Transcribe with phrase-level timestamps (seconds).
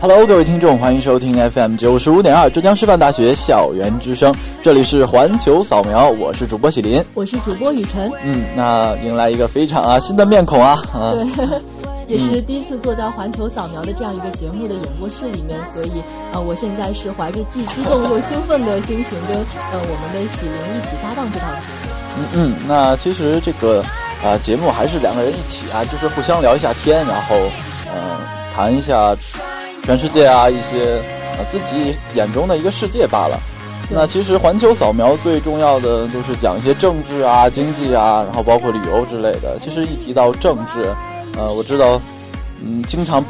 [0.00, 8.12] Hello，各位听众，欢迎收听 FM 九十五点二浙江师范大学校园之声，这里是环球扫描，我是主播喜林，我是主播雨辰。
[8.22, 11.24] 嗯，那迎来一个非常啊新的面孔啊，对，
[12.12, 21.92] 也是第一次坐在环球扫描的这样一个节目的演播室里面，所以呃，我现在是怀着既激动又兴奋的心情，跟呃我们的喜林一起搭档这档节目。
[22.18, 23.82] 嗯嗯，那其实这个
[24.22, 27.36] 啊节目还是两个人一起啊，就是互相聊一下天，然后
[27.86, 28.20] 嗯
[28.54, 29.16] 谈一下。
[29.84, 30.98] 全世界啊，一些
[31.36, 33.36] 啊自己眼中的一个世界罢了。
[33.90, 39.58] 那其实环球扫描最重要的就是讲一些政治啊、经济啊，然后包括旅游之类的。
[39.60, 40.94] 其实一提到政治，
[41.36, 42.00] 呃，我知道，
[42.62, 43.24] 嗯，经常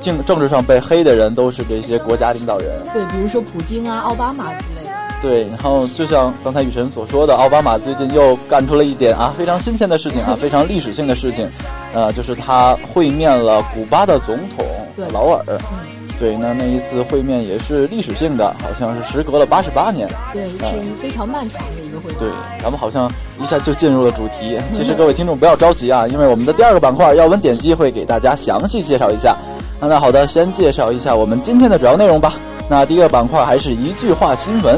[0.00, 2.70] 政政治上被黑的人都是这些国家领导人。
[2.92, 4.90] 对，比如说普京啊、奥巴马之类的。
[5.20, 11.48] 对，然后就像刚才雨辰所说的，奥巴马最近又干出了一点啊非常新鲜的事情啊， 非常历史性的事情，
[11.92, 14.64] 呃，就是他会面了古巴的总统
[15.12, 15.44] 劳尔。
[16.18, 20.08] 对，那那一次会面也是历史性的，好像是时隔了八十八年。
[20.32, 20.64] 对，是
[21.00, 22.18] 非常漫长的一个会面。
[22.18, 22.28] 对，
[22.60, 23.08] 咱们好像
[23.40, 24.58] 一下就进入了主题。
[24.74, 29.36] 其实各位听众不要着急啊，因为我们的第二个板块要闻点击会给大家详细介绍一下。
[29.80, 32.34] 那好的，先介绍一下我们今天的主要内容吧。
[32.68, 34.76] 那第一个板块还是一句话新闻。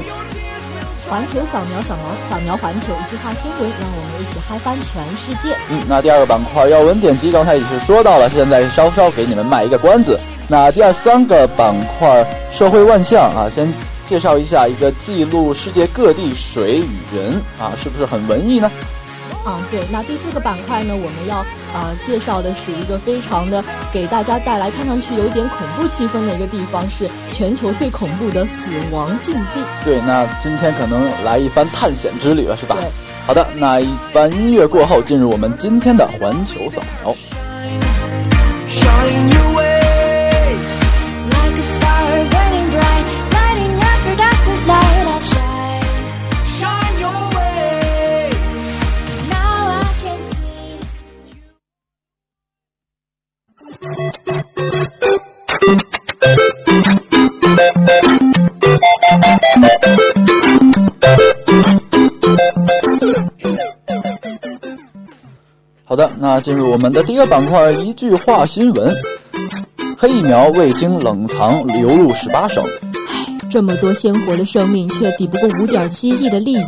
[1.08, 5.56] 环球扫描，扫描，扫描环球，一句话新闻，让我们一起嗨翻全世界。
[5.70, 10.20] 嗯，那第二个板块要闻点击，刚才也是说到了，现在稍稍给你们卖一个关子。
[10.50, 13.72] 那第二三个板块社会万象啊，先
[14.04, 18.68] 介绍一下一个记录世界各地水与人啊，是不是很文艺呢？
[19.44, 19.78] 啊，对。
[19.92, 21.36] 那第四个板块呢，我们要
[21.72, 23.62] 啊介绍的是一个非常的
[23.92, 29.62] 给大家带来看上去有一点恐怖气氛的一个地方，是全球最恐怖的死亡禁地。
[29.84, 32.76] 对，那今天可能来一番探险之旅了，是吧？
[32.80, 32.90] 对。
[33.24, 37.14] 好的，那一番音乐过后，进入我们今天的环球扫描。
[65.84, 68.94] 好的，那进入我们的第一个板块，一句话新闻：
[70.00, 72.64] 黑疫苗未经冷藏流入十八省。
[73.06, 76.64] 唉，这么多鲜活的生命，却抵不过五点七亿的利益。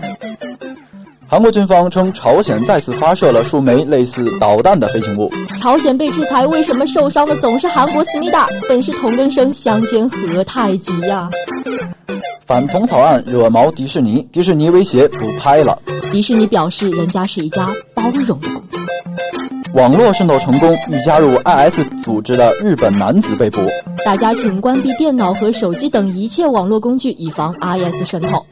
[1.26, 5.32] 韩国军方称，朝鲜再次发射了数枚类似导弹的飞行物。
[5.56, 8.04] 朝鲜被制裁，为什么受伤的总是韩国？
[8.04, 11.30] 思密达，本是同根生，相煎何太急呀！
[12.44, 15.80] 反同草案惹毛迪士尼，迪士尼威胁不拍了。
[16.10, 18.76] 迪士尼表示，人家是一家包容的公司。
[19.74, 23.60] 网络渗透成功，欲加入 IS 组织的日本男子被捕。
[24.04, 28.44] 大家请关闭电脑和手机等一切网络工具，以防 IS 渗透。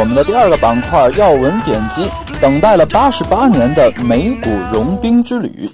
[0.00, 2.08] 我们的第二个板块，要闻点击，
[2.40, 5.70] 等待了八十八年的美股融冰之旅。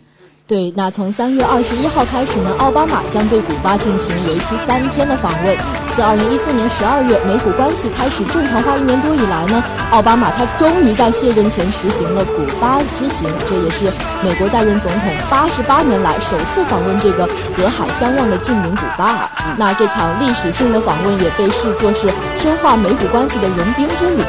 [0.49, 5.86] 对，那从三月二十一号开始呢，奥巴马将对古巴进行为期三天的访问。
[5.97, 13.89] 自二零一四年十二月美古关系开始正常化一年多以来呢，奥巴马他终于在卸任前实行了古巴之行，这也是
[14.23, 17.27] 美国在任总统八十八年来首次访问这个
[17.57, 19.57] 隔海相望的近邻古巴啊。
[19.57, 24.23] 那这场历史性的访问也被视作是深化美古关系的融冰之旅。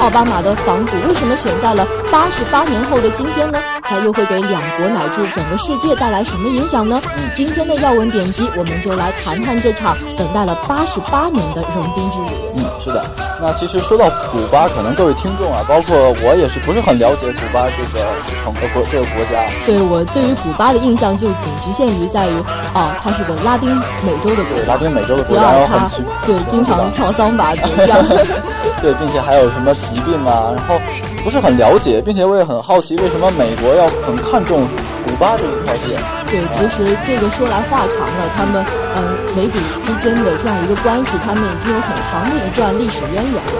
[0.00, 3.60] 奥巴马的访古为什么选在了八十八年后的今天呢？
[3.86, 7.00] 他又会给两国乃至整个世界带来什么影响呢？
[7.34, 12.30] 今天的要闻点击，我们就来谈谈这场等待了八十八年的融冰之旅。
[12.56, 13.04] 嗯，是的。
[13.42, 18.06] 那其实说到古巴，可能各位听众啊，包括我也是不是很了解古巴这个
[18.42, 19.44] 整个国这个国家。
[19.66, 22.32] 对我对于古巴的印象就仅局限于在于，
[22.74, 23.68] 哦，它是个拉丁
[24.00, 24.72] 美洲的国家。
[24.72, 27.98] 拉丁美洲的国家，然后很对，经常 跳桑巴这样。
[28.80, 30.80] 对，并且还有什么疾病啊，然后。
[31.24, 34.68] 不是很了解，并且我也很好奇，为什么美国要很看重
[35.08, 35.96] 古巴这一条线？
[36.28, 38.60] 对，其实这个说来话长了，他们
[38.94, 39.56] 嗯，美古
[39.88, 43.50] 之间的这样一个关系，他们已经有很长的一段历史渊源了。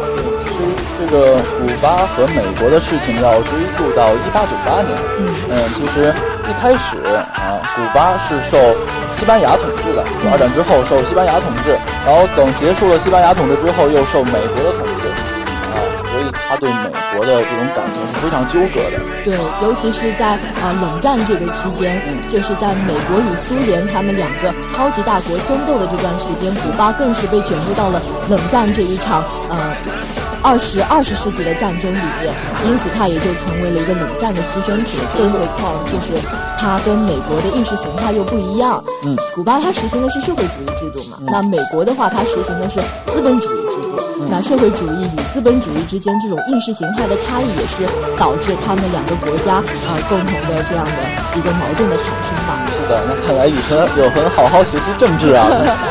[0.44, 0.60] 其实
[1.00, 4.92] 这个古巴和美国的事情要追溯到一八九八年。
[5.18, 6.12] 嗯嗯，其实
[6.44, 7.00] 一开始
[7.40, 8.60] 啊，古巴是受
[9.18, 11.72] 西班牙统治的，二战之后受西班牙统治，
[12.04, 14.83] 然后等结束了西班牙统治之后，又受美国的统
[16.48, 19.00] 他对美国的这种感情是非常纠葛的。
[19.24, 22.00] 对，尤其是在呃冷战这个期间，
[22.30, 29.56] 就是在美国与苏联他们两个超级大国争斗的这段时间，古巴更是被卷入到了冷战这一场呃
[30.42, 32.32] 二十二十世纪的战争里面，
[32.66, 35.00] 因此他也就成为了一个冷战的牺牲品。
[35.16, 36.20] 更何况就是
[36.58, 38.84] 它跟美国的意识形态又不一样。
[39.04, 42.78] 嗯，古巴它实行的是社会主义制度嘛，那美国的话它实行的是
[43.10, 43.83] 资本主义。
[44.28, 47.86] 那社会主义与资本主义之间这种意识形态的差异，也是
[48.16, 50.92] 导致他们两个国家啊共同的这样的
[51.36, 52.58] 一个矛盾的产生吧。
[52.68, 55.46] 是的，那看来雨辰有很好好学习政治啊，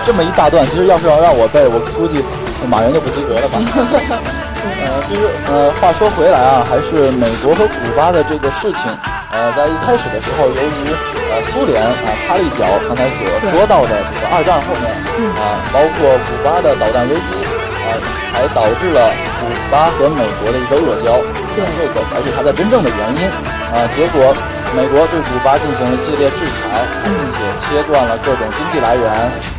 [0.05, 2.23] 这么一大段，其实要是要让我背，我估计
[2.67, 3.59] 马云就不及格了吧。
[4.63, 8.91] 呃，其实呃，话说回来啊，还是美国和古巴的这个事情，
[9.31, 10.91] 呃，在一开始的时候，由于
[11.29, 14.87] 呃苏联啊插了一脚，刚才所说到的这个二战后面
[15.35, 17.42] 啊，包括古巴的导弹危机。
[17.83, 17.99] 啊，
[18.33, 21.19] 才导致了古巴和美国的一个恶交，
[21.55, 23.29] 这个才是它的真正的原因
[23.73, 23.87] 啊。
[23.95, 24.33] 结果，
[24.75, 29.11] 美国对古巴进行了一系列制裁，并且切断了各种经济来源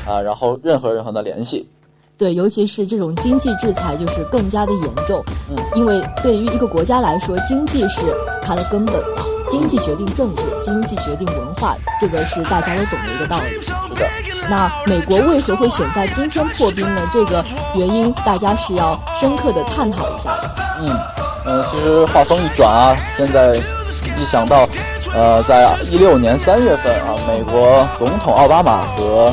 [0.06, 1.68] 啊，然后任何任何的联系。
[2.16, 5.22] 对，尤其是这种经济制裁，就是更加的严重。
[5.50, 8.02] 嗯，因为对于一个国家来说，经济是
[8.40, 9.24] 它的根本嘛。
[9.50, 13.60] 经济决定政治，经济决定文化，这个是大家都懂的一个道理。
[13.60, 14.33] 是的。
[14.48, 17.00] 那美国为何会选在今天破冰呢？
[17.12, 17.44] 这个
[17.74, 20.50] 原因大家是要深刻的探讨一下的。
[20.80, 20.98] 嗯
[21.46, 23.54] 嗯，其实话锋一转啊，现在
[24.18, 24.68] 一想到，
[25.14, 29.32] 呃，在一六年三月份啊，美国总统奥巴马和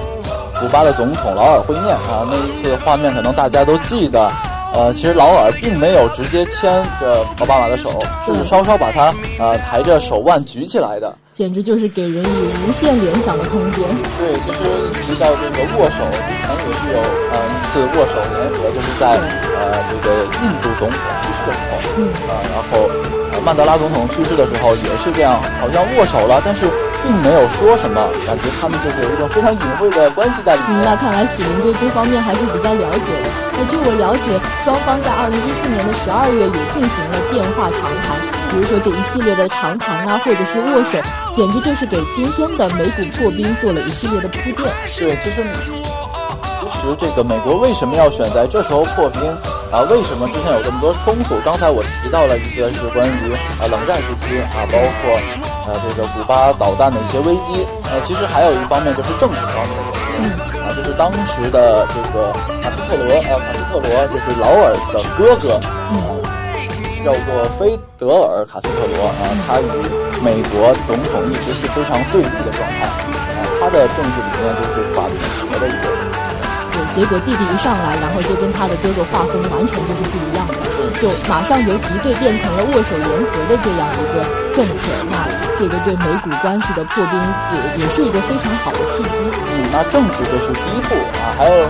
[0.59, 4.31] 古巴的总统劳尔会面啊，那一次画面可能大家都记得。
[4.73, 13.83] 呃，其实劳尔并没有直接牵着奥巴马的手，就是稍稍把他呃抬着手腕举起来的，简直就是给人以无限联想的空间。
[14.17, 14.63] 对，其实
[15.01, 16.99] 一直到这个握手之前也是有
[17.31, 19.11] 呃一次握手联合，就是在
[19.59, 22.89] 呃这个印度总统去世的时候，嗯啊，然后
[23.33, 26.65] 呃曼德拉总统去世的时候也是这样，好像握手了，但是。
[27.03, 30.81] 并没有说什么，感觉他们就是有一种非常隐晦的关系在里面。
[30.83, 33.29] 那看来喜林对这方面还是比较了解的。
[33.53, 38.17] 那据我了解，双方在二零一四年的十二月也进行了电话长谈，
[38.49, 40.97] 比如说这一系列的长谈啊，或者是握手，
[41.33, 44.69] 简直就是给今天的美股破冰做了一系列的铺垫。
[44.97, 45.43] 对，其实。
[46.73, 49.21] 其实这个美国为什么要选在这时候破冰
[49.71, 49.81] 啊？
[49.89, 51.39] 为什么之前有这么多冲突？
[51.43, 55.15] 刚才我提到了一些是关于啊冷战时期啊，包括
[55.65, 57.65] 呃这个古巴导弹的一些危机。
[57.89, 66.19] 呃，其实还有一方面就是政治方面的原因啊，就是当时的这个卡斯特罗呃卡斯特罗就是劳尔的哥哥啊，
[67.03, 69.63] 叫做菲德尔卡斯特罗啊，他与
[70.23, 75.15] 美国总统一直是非常对立的状态啊，他的政治理念就是法律
[75.47, 76.10] 和的一个。
[76.93, 80.53] 结果弟弟一上来，然后就跟他的哥哥画风完全就是不一样的，
[80.99, 84.83] 就马上由敌对变成了握手言和的这样一个政策。
[85.09, 85.23] 那
[85.57, 87.15] 这个对美古关系的破冰
[87.53, 89.09] 也也是一个非常好的契机。
[89.55, 91.65] 嗯，那政治这是第一步啊，还有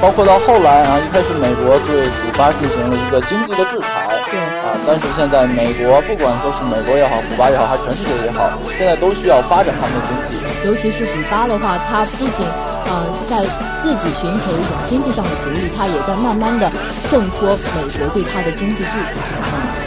[0.00, 10.44] 包括到后来啊，一开始美国对古巴进行了一个经济的制裁，对啊，但是现在美国不管说是美国也好，古巴也好，还是全世界也好，现在都需要发展他们的经济。
[10.66, 12.46] 尤其是古巴的话，它不仅
[12.86, 13.38] 呃，在
[13.82, 16.70] 自己寻求一种经济上的独立，他也在慢慢的
[17.08, 19.22] 挣脱美国对他的经济制裁。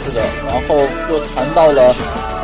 [0.02, 0.76] 是的，然后
[1.10, 1.94] 又谈到了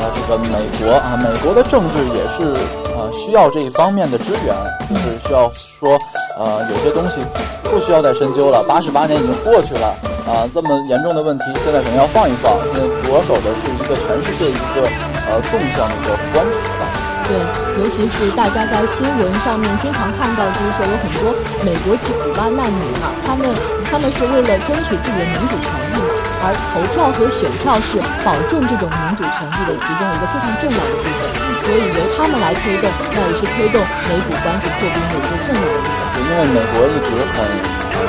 [0.01, 2.59] 呃这个美国啊，美国的政治也是
[2.97, 4.55] 呃需要这一方面的支援，
[4.91, 5.99] 就是需要说
[6.39, 7.23] 呃有些东西
[7.63, 9.95] 不需要再深究了，八十八年已经过去了
[10.27, 14.89] 啊，这么严重的问题现在可能要放一放，现在着手的是一个全世界一个
[15.31, 17.02] 呃纵向的一个关注。
[17.25, 17.39] 对，
[17.79, 23.47] 尤其是大家在新闻上面经常看到，就是说有很多美国籍古巴难民啊，他们
[23.91, 26.13] 他们是为了争取自己的民主权益嘛，
[26.43, 31.31] 而投票和选票是保证这种民主权益的其中一个非常重要的部分，
[31.63, 36.11] 所以由他们来推动，那也是推动美古关系破冰的一个重要的部分。
[36.23, 37.47] 因为美国一直很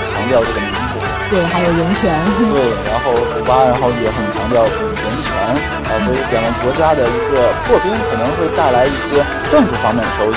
[0.10, 2.10] 强调这个民主，对，还有人权，
[2.50, 4.65] 对，然后古巴然后也很强调
[5.03, 5.29] 人权。
[5.83, 10.36] 啊，所以两个国家的一个破冰可能会带来一些政治方面的收益。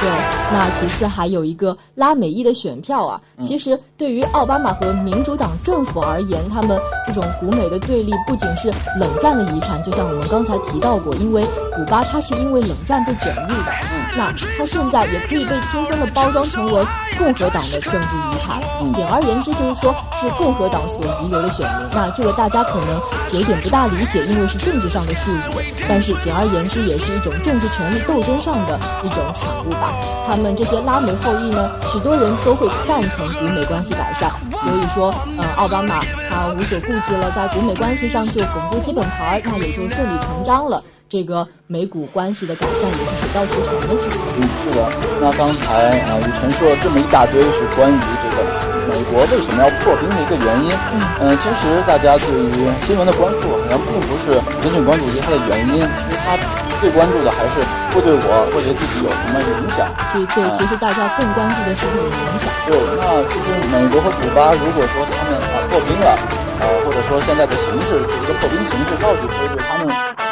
[0.00, 0.08] 对，
[0.50, 3.20] 那其次还有一个拉美裔的选票啊。
[3.42, 11.44] 其实对于奥巴马和民主党政府而言，他们这种古美的对立不仅是冷战的遗产，就像我们刚才提到过，因为
[11.80, 13.72] 古巴它是因为冷战被卷入的，
[14.14, 16.84] 那它现在也可以被轻松的包装成为
[17.16, 18.60] 共和党的政治遗产。
[18.92, 21.88] 简而言之，就是说是共和党所遗留的选民。
[21.92, 23.00] 那这个大家可能
[23.32, 25.64] 有点不大理解，因为是政治上的术语。
[25.88, 29.94] 但是简而言之，也是一种政治权力斗争上的一种产物吧。
[30.28, 33.26] 他们这些拉美后裔呢，许多人都会赞成。
[33.40, 40.82] 古美关系改善，所以说，呃，奥巴马他无所顾忌了，在古美关系上就巩固基本盘，那也就顺理成章了。
[41.10, 44.14] 这个美古关系的改善也是水到渠成的事情。
[44.38, 44.78] 嗯，是的。
[45.18, 48.46] 那刚才啊，雨辰说了这么一大堆，是关于这个
[48.86, 50.70] 美国为什么要破冰的一个原因。
[51.18, 56.38] 嗯，其实大家对于新闻的关注，好像并不是仅仅关注于它的原因，其实它
[56.78, 57.58] 最关注的还是
[57.90, 59.82] 会对我会对自己有什么影响。
[60.14, 62.46] 其对，其实大家更关注的是这种影响。
[62.70, 66.14] 对，那其实美国和古巴如果说他们啊破冰了，
[66.62, 69.90] 呃，或者说现在的形势是一个破冰形势，到底会对他们？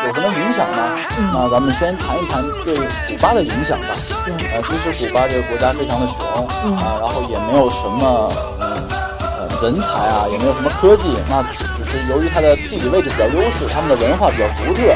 [0.08, 0.96] 有什么影响呢？
[1.34, 3.88] 那咱们先谈一谈对古巴的影响吧。
[4.24, 14.90] 对，呃，其实古巴这个国家非常的穷啊，然后也没有什么呃人才啊，也没有什么科技，那只是由于它的地理位置比较优势，他们的文化比较独特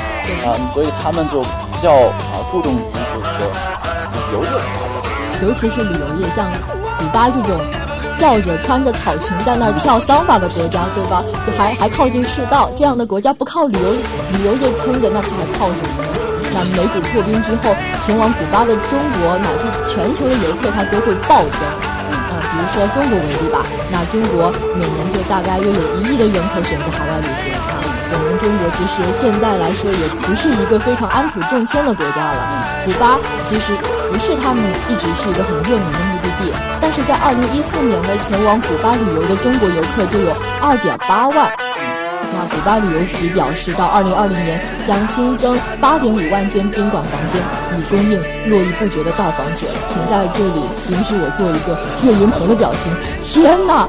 [0.48, 2.80] 啊，所以他们就比较啊注重于
[3.12, 3.52] 这个
[4.14, 4.50] 旅游业
[5.42, 6.50] 尤其是旅游业，像
[6.96, 7.60] 古巴这种。
[8.22, 11.24] 笑着穿着草裙在那儿跳桑巴的国家，对吧？
[11.44, 16.14] 就还还靠近赤道，这样的国家不靠旅游旅游业撑着，那他还靠什么呢？
[16.54, 17.74] 那美股破冰之后，
[18.06, 21.58] 前往古巴的中国乃至全球的游客，他都会暴增。
[22.14, 27.82] 嗯，比如说中国为例吧，那中国每年就大概约有一亿的人口选择海外旅行啊。
[28.14, 32.62] 我们中国其实现在来说也不是一个非常安土重迁的国家了。
[32.84, 33.18] 古巴
[33.50, 33.74] 其实
[34.06, 35.90] 不是他们一直是一个很热门
[36.21, 36.21] 的。
[36.80, 41.52] 但是在二零一四年呢，前往古巴旅游的中国游客就有二点八万。
[42.34, 44.58] 那古巴旅游局表示，到二零二零年
[44.88, 47.36] 将新增八点五万间宾馆房间，
[47.76, 48.16] 以供应
[48.48, 49.68] 络绎不绝的到访者。
[49.92, 52.88] 请在这里允许我做一个岳云鹏的表情。
[53.20, 53.86] 天哪，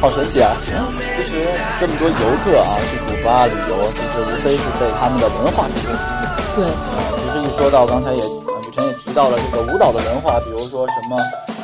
[0.00, 0.52] 好神奇啊！
[0.60, 1.48] 其实
[1.80, 5.96] 这么多游客啊去古巴旅游，其实无非是被他们的文化所吸引。
[6.56, 11.16] 对，其实一说到刚才也雨辰也提到了这个舞蹈的文化，比如说什么。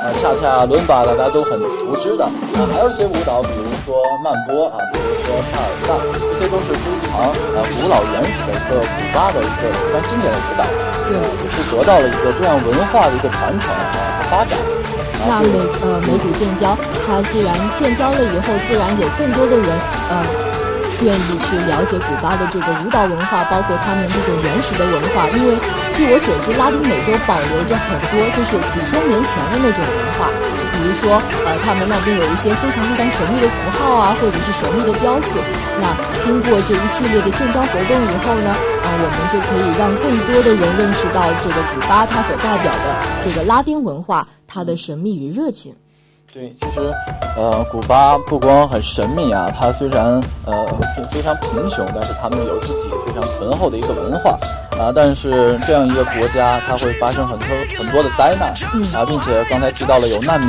[0.02, 5.94] 啊，恰恰伦巴大家都很熟知的啊，还有一些舞蹈，比如说曼波啊，比如说萨尔萨，
[6.26, 10.66] 这些都是非常啊古老原始的一个古巴的一个非常经典的舞蹈，
[11.06, 14.58] 对，也是得到了一个这样文化的一个传承啊和发展。
[15.24, 15.54] 那美
[15.86, 19.66] 呃美古建交，它既然建交了以后，自然有更多的人
[20.10, 20.51] 呃。
[21.02, 25.26] 愿意去了解古巴的这个舞蹈文化，包括他们这种原始的文化。
[25.34, 25.58] 因为
[25.98, 30.30] 据我所知，拉丁美洲保留着很多就是几千年前的那种文化，
[30.72, 35.34] 比如说呃，他们那边有一些非常非常神秘的符号啊，或者是神秘的雕塑。
[35.82, 35.90] 那
[36.22, 42.86] 经过这一系列的建交活动以后呢，呃，我们就可以让更多的人认识到这个古巴它所代表的
[43.24, 45.74] 这个拉丁文化它的神秘与热情。
[46.32, 46.80] 对，其实，
[47.36, 50.66] 呃，古巴不光很神秘啊，它虽然呃
[51.10, 54.38] 非常贫穷，但是他们有自己非常醇厚的一个文化
[54.82, 54.92] 啊。
[54.94, 57.48] 但是这样一个国家，它会发生很多
[57.78, 58.52] 很多的灾难
[58.94, 60.48] 啊，并且刚才提到了有难民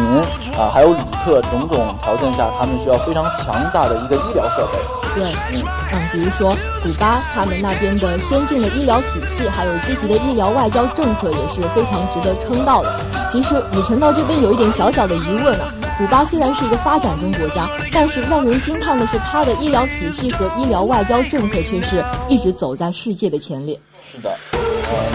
[0.58, 4.80] 啊，还有旅客，种种条件下，他们需要非常强大的一个医疗设备。
[5.16, 5.62] 对，嗯
[5.94, 12.92] 嗯，比如说古巴，他们那边的先进的医疗体系，还有积极的医疗外交政策，也是非常值得称道的。
[13.32, 23.80] 其实雨辰到这边有一点小小的疑问啊，古巴虽然是一个发展中国家，但是让人惊叹的是，它的医疗体系和医疗外交政策却是一直走在世界的前列。
[24.12, 24.60] 是的，呃，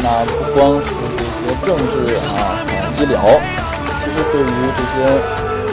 [0.03, 2.63] 那不光是这些政治啊，
[2.99, 3.21] 医疗。
[4.05, 5.07] 其实实对于这些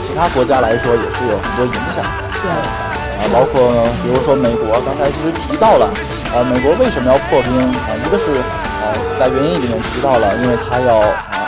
[0.07, 2.11] 其他国家来说也是有很多影响的。
[2.41, 2.49] 对，
[3.17, 3.61] 啊，包括
[4.03, 5.89] 比如说美国，刚才其实提到了，
[6.33, 7.89] 呃，美国为什么要破冰啊？
[8.05, 8.25] 一个是
[8.81, 11.44] 呃，在原因里面提到了，因为它要啊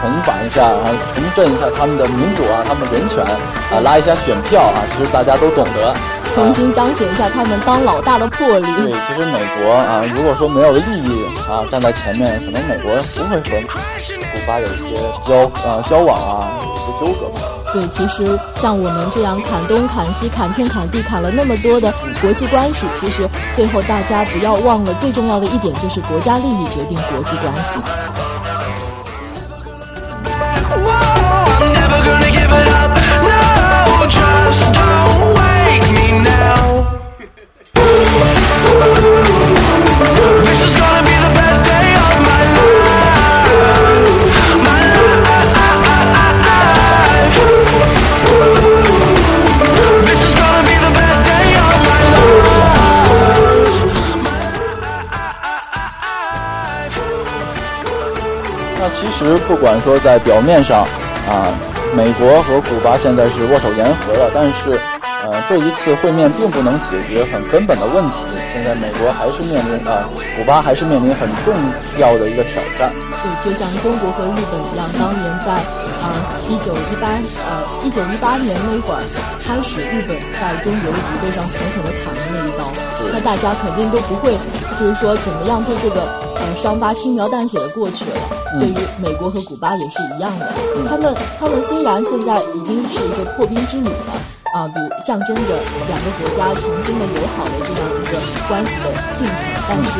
[0.00, 5.94] 重返一下啊，重振一下他们的民主啊，他们人权啊，拉一下选票啊，其实大家都懂得。
[6.34, 8.66] 重新彰显一下他们当老大的魄力。
[8.76, 17.40] 对，其实美国啊，如果说没有利益啊站在前面，可能美国不会和古巴有一些交呃交往啊，有些纠葛吧。
[17.72, 27.78] 对，其实像我们这样砍东砍西、砍天砍地，砍了那么多的国际关系，其实最后大家不要忘了最重要的一点，就是国家利益决定国际关系。
[59.26, 60.86] 实不管说在表面上
[61.28, 61.50] 啊，
[61.94, 64.78] 美国和古巴现在是握手言和了，但是
[65.26, 68.14] 呃这一次会面并不能解决很根本的问题。
[68.54, 71.52] 现在美国还是面临啊，古巴还是面临很重
[71.98, 72.90] 要的一个挑战。
[73.42, 75.52] 对，就像中国和日本一样，当年在
[76.00, 76.06] 啊
[76.48, 77.08] 一九一八
[77.44, 77.50] 呃
[77.82, 79.02] 一九一八年那会儿
[79.44, 82.64] 开始，日本在中国的脊背上狠狠地砍了那一刀，
[83.12, 84.38] 那大家肯定都不会
[84.80, 88.16] 就是说怎么样对这个呃伤疤轻描淡写的过去了。
[88.58, 90.46] 对于美国和古巴也是一样的，
[90.88, 94.14] 他们他们虽然现在已经是一个破冰之旅了。
[94.54, 95.52] 啊，比如象征着
[95.86, 98.16] 两个国家重新的友好的这样一个
[98.48, 99.36] 关系的进程，
[99.68, 99.90] 但是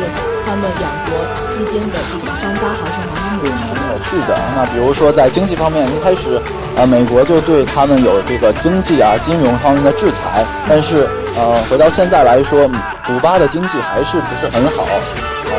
[0.47, 1.13] 他们两国
[1.53, 4.35] 之间的这种伤疤还是蛮对蛮有趣的。
[4.55, 6.41] 那比如说在经济方面，一开始
[6.75, 12.67] 啊，美国就对他们有这个经济啊、金融方面的制裁，但是呃，回到现在来说，
[13.05, 15.53] 古巴的经济还是不是很好，啊，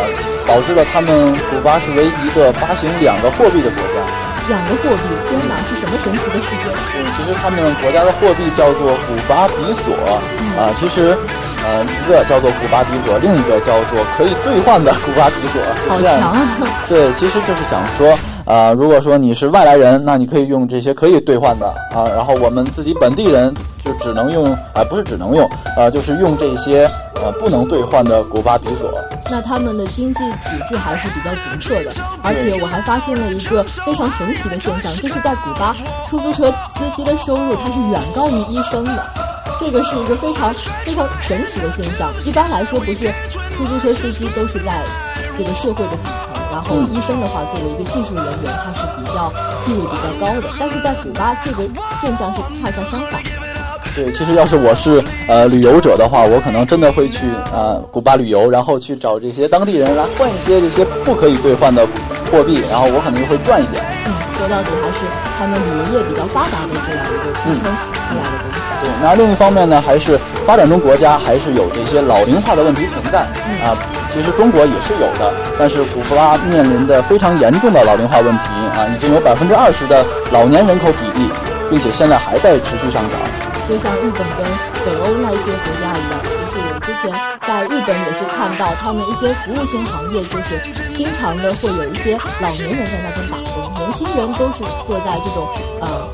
[0.48, 1.12] 导致了他们
[1.52, 4.00] 古巴是唯一一个发行两个货币的国家。
[4.48, 6.72] 两个货币，天哪，是什么神奇的事件？
[6.96, 9.94] 嗯，其实他们国家的货币叫做古巴比索，
[10.56, 11.14] 啊，其实，
[11.62, 15.60] 呃，一个叫做古巴比索，另一个叫做可以兑换的古巴比索。
[15.86, 16.56] 好强啊！
[16.88, 25.46] 对，其实就是想说，啊，如果说你是外来人，那你可以用这些可以兑换的啊，然后我们自己本地人就只能用，啊，不是只能用，
[25.76, 26.88] 啊，就是用这些
[27.22, 28.92] 呃不能兑换的古巴比索。
[29.30, 35.74] 那他们的经济体制还是比较独特的，而且我还发现了一个非常神奇的现象，就是在古巴，
[36.08, 39.04] 出租车司机的收入它是远高于医生的，
[39.60, 40.52] 这个是一个非常
[40.84, 42.10] 非常神奇的现象。
[42.24, 43.12] 一般来说，不是
[43.54, 44.82] 出租车司机都是在
[45.36, 49.30] 这个社会的底层，然后医生的话作为一个技术人员，他是比较
[49.66, 51.64] 地位比较高的，但是在古巴这个
[52.00, 53.20] 现象是恰恰相反。
[53.94, 61.86] 对，其实要是我是呃旅游者的话，我可能真的会去呃古巴旅游，然后去找这些当地人来换一些这些不可以兑换的
[62.30, 63.82] 货币，然后我可能会赚一点。
[64.06, 65.04] 嗯，说到底还是
[65.38, 68.60] 他们旅游业比较发达的这样一个支撑出来的东西。
[68.80, 73.18] 对，那另一方面呢，还是发展中国家还是有这些老龄化的问题存在
[73.64, 73.74] 啊。
[74.14, 81.28] 其实中国也是有的，但是古巴面临的非常严重的老龄化问题啊，已经有百分之二十的老年人口比例，
[81.70, 83.20] 并且现在还在持续上涨。
[83.68, 84.46] 就像日本跟
[84.84, 87.12] 北欧那些国家一样，其实我之前
[87.44, 90.56] 在日本也是看到他们一些服务性行业，就是
[90.94, 95.44] 经常的会有一些老年人在那边打工，年轻人都是坐在这种
[95.84, 96.08] 呃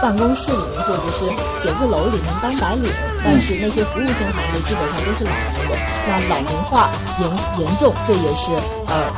[0.00, 1.26] 办公室里面或者是
[1.58, 2.86] 写字楼里面当白领，
[3.24, 5.74] 但是那些服务性行业基本上都是老年人，
[6.06, 7.26] 那老龄化严
[7.58, 8.54] 严重，这也是
[8.86, 9.10] 呃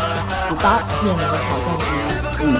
[0.48, 2.11] 古巴面临的挑战之一。
[2.42, 2.54] 嗯。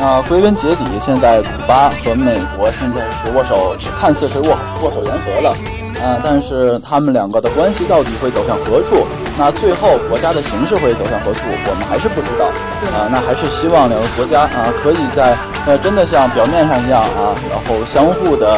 [0.00, 5.50] 那归根结底，现在古巴和美国现在是握手，看似是握握手言和了，
[5.98, 9.04] 啊，但是他们两个的关系到底会走向何处？
[9.36, 11.40] 那最后国家的形势会走向何处？
[11.66, 12.46] 我们还是不知道，
[12.94, 18.56] 啊，那还是希望两个国家啊，可以在呃真的像表面上一样啊，然后相互的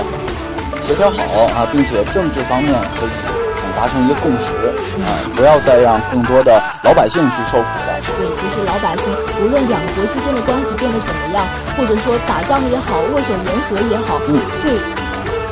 [0.86, 1.16] 协调好
[1.56, 3.29] 啊，并且政治方面可以。
[3.76, 4.52] 达成一个共识
[5.02, 7.90] 啊，不要再让更多的老百姓去受苦了。
[8.18, 11.44] 对，其实老百姓无论两国之间的关系变得怎么样，
[11.76, 14.78] 或者说打仗也好，握手言和也好，嗯，最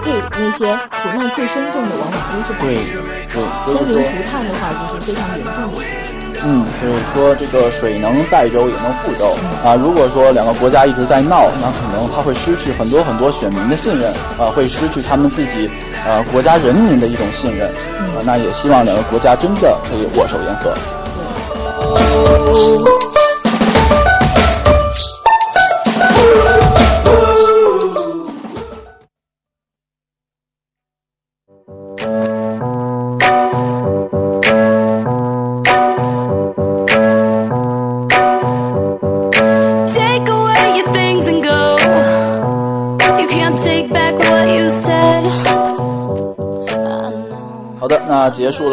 [0.02, 3.00] 最那些苦难最深重的往往都是百姓。
[3.33, 3.37] 对，
[3.72, 6.08] 生灵涂炭的话，就是非常严重的。
[6.44, 9.74] 嗯，所以说这个水能载舟也能覆舟啊。
[9.74, 15.68] 如果说两个国家一直在闹，那可能他会失去很多很多选民的信任啊，会失去他们自己
[16.07, 18.22] 呃国家人民的一种信任啊。
[18.24, 20.74] 那也希望两个国家真的可以握手言和。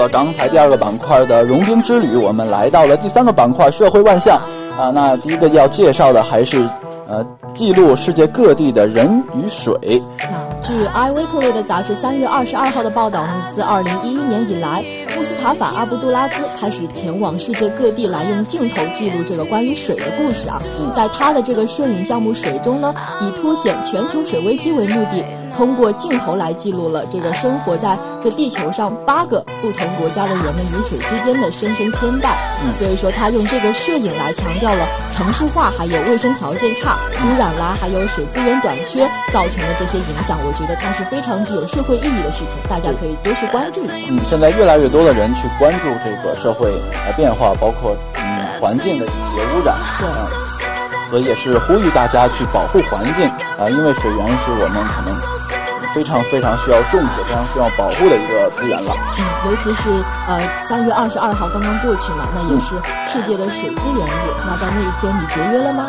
[0.05, 4.39] 了刚才第二个板块的融冰之旅，我们来到了第三个板块社会万象
[4.77, 4.91] 啊。
[4.93, 6.63] 那第一个要介绍的还是
[7.07, 10.01] 呃，记录世界各地的人与水。
[10.31, 14.83] 那据《艾维特卫》的杂志三月二十二号的报道呢，自二零一一年以来，
[15.15, 20.61] 穆斯塔法阿布杜拉兹开始前往世界各地来用镜头记录这个关于水的故事啊。
[20.95, 25.23] 在他的这个摄影项目《水》中呢，以凸显全球水危机为目的。
[25.55, 32.33] 通过镜头来记录了这个生活在这地球上八个不同国家的人们与水之间的深深牵绊。
[32.77, 40.37] 所以说，他用这个摄影来强调了城市化还有卫生条件差、污染啦，还有水资源短缺造成的这些影响。
[40.45, 44.07] 我觉得它是非常具有社会意义的事情，大家可以多去关注一下。
[44.09, 46.73] 嗯，现在越来越多的人去关注这个社会
[47.05, 49.75] 呃变化，包括嗯环境的一些污染。
[49.99, 50.07] 对。
[51.11, 53.25] 所以也是呼吁大家去保护环境
[53.57, 55.34] 啊，因为水源是我们可能。
[55.95, 58.91] 非常非常需要重视、非常需要保护的一个资源了。
[59.17, 62.75] 嗯，尤其是呃三月二十二号刚刚过去嘛，那也是
[63.07, 64.33] 世界的水资源日。
[64.45, 65.87] 那在那一天，你节约了吗？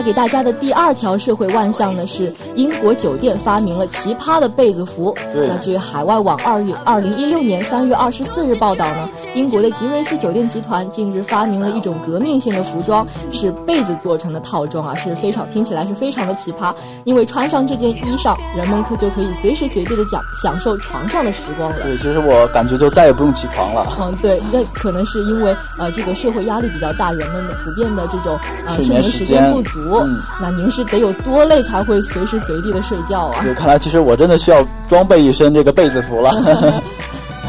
[0.00, 5.14] 带给大家的第二条社会万象呢，是英国酒店发明了奇葩的被子服。
[5.34, 16.74] 那据海外网二月二零一六年三月二十四日报道呢，英国的吉瑞斯酒店集团近日发明了一种革命性的服装，是被子做成的套装啊，是非常听起来是非常的奇葩。
[17.04, 21.82] 因为穿上这件衣裳，人们可就可以随时随地的享享受床上的时光了。
[21.82, 23.86] 对，其实我感觉就再也不用起床了。
[24.00, 29.89] 嗯，对，那可能是因为呃这个社会压力比较大，人们的普遍的这种呃睡眠时间不足。
[29.98, 33.44] 嗯，那您是得有多累才会随时随地的睡觉啊？
[33.56, 36.30] 看来其实我真的需要装备一身这个被子服了。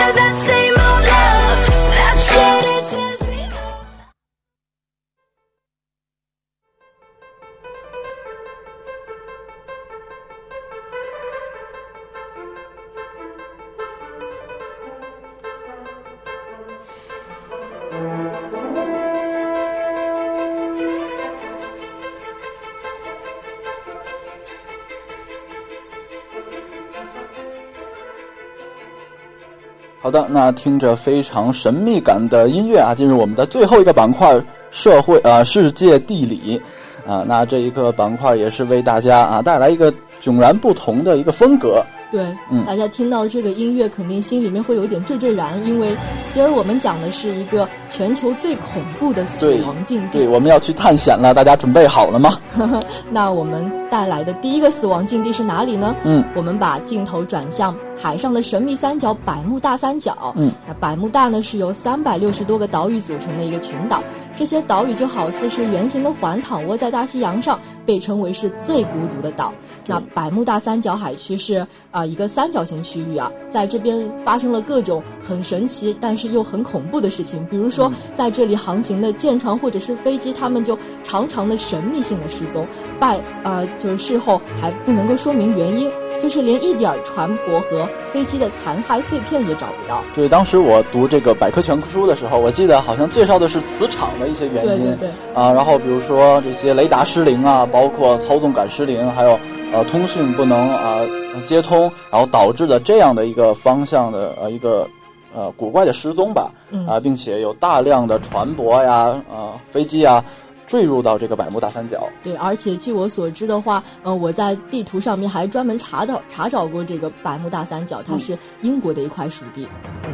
[30.12, 36.62] 的，那听着非常神秘感的音乐啊，进入我们的最后一个板块——社会啊，世界地理
[37.08, 37.24] 啊。
[37.26, 41.84] 那这一个板块也是为大家啊带来一个迥然不同的一个风格。
[42.12, 45.96] 对，嗯，大家听到这个音乐，肯定心里面会有点惴惴然，因为
[46.34, 50.20] 今儿我们讲的是一个全球最恐怖的死亡境地。
[50.20, 52.38] 对，我们要去探险了，大家准备好了吗？
[53.10, 55.96] 那我们带来的第一个死亡境地是哪里呢？
[56.04, 60.34] 嗯，我们把镜头转向海上的神秘三角——百慕大三角。
[60.36, 64.02] 嗯，那百慕大呢，是由三百六十多个岛屿组成的一个群岛。
[64.36, 69.54] 这些岛屿就好似是圆形的环，躺卧在大西洋上，被称为是最孤独的岛。
[69.86, 77.46] 那百慕大三角海区是啊一个三角形区域啊，在这边发生了各种很神奇，但是又很恐怖的事情。
[77.52, 82.66] 比如说，在这里航行的舰船或者是飞机，他们就常常的神秘性的失踪，
[83.00, 85.92] 拜呃就是事后还不能够说明原因。
[86.22, 90.04] 就是连一点船舶和飞机的残骸碎片也找不到。
[90.14, 94.84] 对，当时我读这个百科全书的时候，我记得好像介绍的是磁场的一些原因。
[94.84, 95.10] 对对对。
[95.34, 99.40] 啊，然后比如说这些雷达失灵啊，包括操纵杆失灵，还有
[99.74, 101.00] 呃通讯不能啊
[101.44, 104.88] 接通，然后导致的这样的一个方向的呃一个
[105.34, 106.52] 呃古怪的失踪吧。
[106.70, 106.86] 嗯。
[106.86, 110.24] 啊，并且有大量的船舶呀、呃飞机啊。
[110.72, 112.08] 坠入到这个百慕大三角。
[112.24, 119.68] 对，而且据我所知的话，呃，我在地图上面还专门查到查找过这个百慕大三角，它是英国的一块属地。
[120.06, 120.12] 嗯。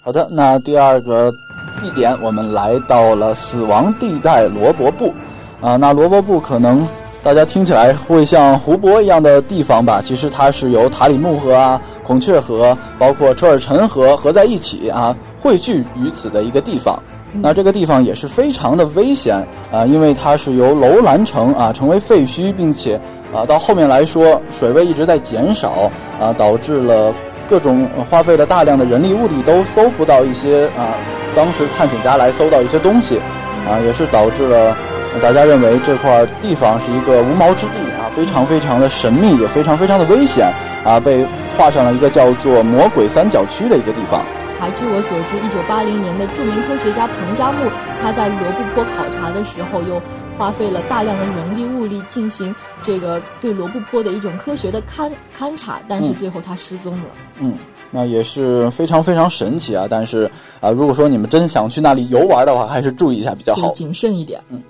[0.00, 1.32] 好的，那第二个
[1.80, 5.12] 地点，我们来到了死亡地带罗伯布。
[5.60, 6.86] 啊，那罗伯布可能
[7.20, 10.00] 大家听起来会像湖泊一样的地方吧？
[10.04, 11.80] 其实它是由塔里木河啊。
[12.04, 17.02] 孔雀河包括车尔臣河合在一起啊，汇聚于此的一个地方。
[17.40, 22.94] 那这个地方也是非常的危险啊，因为它是由楼兰城啊成为废墟，并且
[23.34, 25.90] 啊到后面来说水位一直在减少
[26.20, 27.12] 啊，导致了
[27.48, 30.94] 各种花费了大量的人力物力都搜不到一些啊，
[31.34, 33.18] 当时探险家来搜到一些东西
[33.68, 34.76] 啊，也是导致了
[35.20, 40.52] 大家认为这块地方是一个无毛之地啊，非常非常的神秘，也非常非常的危险
[40.84, 41.26] 啊，被。
[41.56, 44.18] 画上了一个叫做“魔鬼三角区”的一个地方。
[44.58, 47.70] 啊据我所知，一九八零年的著名科学家彭加木，
[48.02, 50.02] 他在罗布泊考察的时候，又
[50.36, 57.04] 花费了大量的人力物力进行这个对罗布泊的一种科学的勘勘察，但是最后他失踪了。
[57.38, 57.56] 嗯，
[57.92, 59.86] 那也是非常非常神奇啊！
[59.88, 60.28] 但是
[60.60, 64.42] 啊，如果说你们真想去那里游玩的话，还是注意一下比较好，谨慎一点。
[64.48, 64.60] 嗯。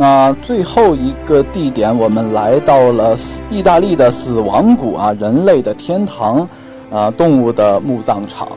[0.00, 3.18] 那最后一个地点，我们来到了
[3.50, 6.48] 意大利的死亡谷啊，人类的天堂，
[6.88, 8.48] 啊，动物的墓葬场。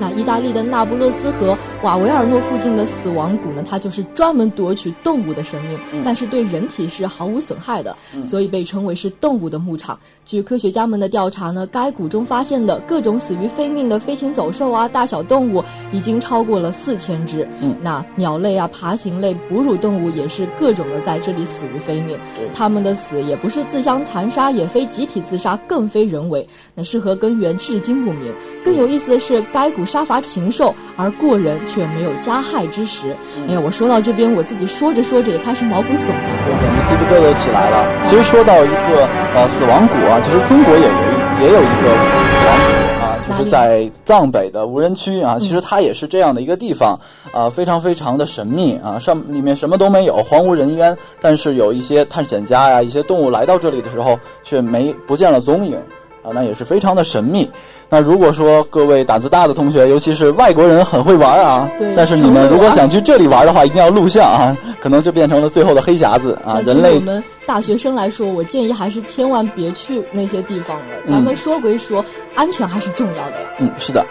[0.00, 3.62] 那意大利的那不勒斯和瓦维尔诺附近的死亡谷呢？
[3.68, 9.96] 它就是专门夺取动物的生命，但是对人体是毫无损害的，所以被称为是动物的牧场。
[10.24, 17.46] 据科学家们的调查呢，该谷中发现的各种死于非命的飞禽走兽啊，大小动物已经超过了四千只。
[17.60, 22.16] 嗯，那鸟类啊、爬行类、哺乳动物也是各种的在这里死于非命。
[22.54, 26.46] 他们的死也不是自相残杀，也非集体自杀，更非人为。
[26.74, 28.32] 那是何根源至今不明。
[28.64, 33.14] 更有意思的是，该谷杀伐禽兽而过人，却没有加害之时。
[33.48, 38.08] 哎呀，我说到这边，我自己说着说着也开始毛骨悚然，对，鸡皮疙瘩起来了。
[38.08, 40.92] 其实说到一个呃死亡谷啊，其实中国也有
[41.40, 45.38] 也有一个死亡谷啊，就是在藏北的无人区啊。
[45.40, 47.00] 其实它也是这样的一个地方
[47.32, 50.94] 啊，非常非常的神秘啊，上里面什么都没有，荒无人烟。
[51.18, 55.80] 但是有一些探险家呀，一些动物来到这里的时候，却没不见了踪影。
[56.22, 57.50] 啊，那也是非常的神秘。
[57.88, 66.60] 那如果说各位胆子大的同学，尤其是外国人很会玩啊，但是你们如果想去这里玩的话，一定要录像啊，可能就变成了最后的黑匣子啊。
[66.64, 70.86] 人类，我们大学生来说，我建议还是千万别去那些地方了。
[71.06, 72.04] 咱们说归说，
[72.34, 73.48] 安全还是重要的呀。
[73.58, 74.04] 嗯，是的。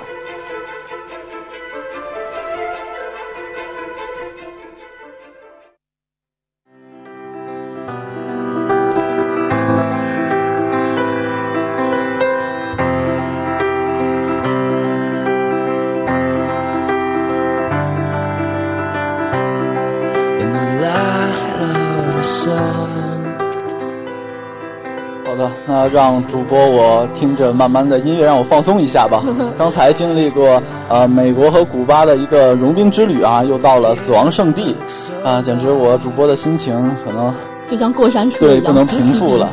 [25.92, 29.24] 让主播我听着慢慢的音乐，让我放松一下吧。
[29.58, 34.76] 刚才经历过呃美国和古巴的一个融冰之旅啊，又到了死亡圣地，
[35.24, 36.74] 啊，简直我主播的心情
[37.04, 37.34] 可能
[37.68, 39.50] 就像过山车对不能平复了。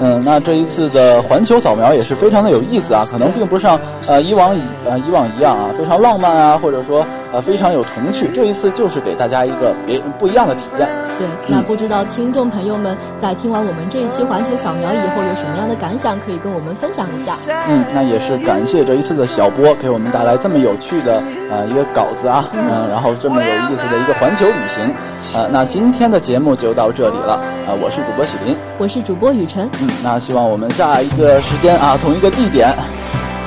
[0.00, 8.30] 嗯，那这一次的环球扫描也是非常的有意思啊，可能并不像呃以往以呃以往一样啊，非常浪漫啊，或者说呃非常有童趣。
[8.34, 10.88] 这一次就是给大家一个别不一样的体验。
[11.18, 17.34] 对，那不知道听众朋友们在听完我们这一期环球扫描以后有什么样的感想，可以跟我们分享一下。
[17.68, 24.94] 嗯，那也是感谢这一次的小波给我们带来这么有趣的呃一个稿子啊，嗯，然后这么有意思的一个环球旅行。
[25.34, 27.34] 呃，那今天的节目就到这里了
[27.66, 29.68] 啊，我是主播喜林，我是主播雨晨。
[29.80, 32.72] 嗯，那希望我们下一个时间啊，同一个地点，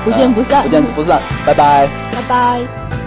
[0.03, 3.00] 不见不散，不见不散，拜拜，拜拜。